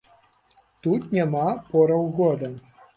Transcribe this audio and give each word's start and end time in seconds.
Тут 0.87 1.01
няма 1.19 1.47
пораў 1.71 2.13
года. 2.19 2.55